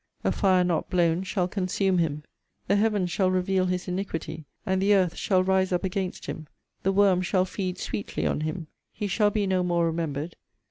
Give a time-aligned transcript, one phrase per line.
[0.23, 2.23] A fire not blown shall consume him.
[2.65, 6.47] The heaven shall reveal his iniquity, and the earth shall rise up against him.
[6.81, 8.65] The worm shall feed sweetly on him.
[8.91, 10.37] He shall be no more remembered.